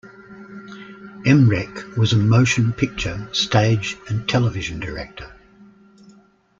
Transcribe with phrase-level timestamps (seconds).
[1.27, 5.31] Emrek was a motion picture, stage and television director.